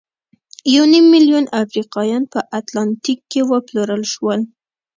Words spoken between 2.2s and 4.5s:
په اتلانتیک کې وپلورل شول.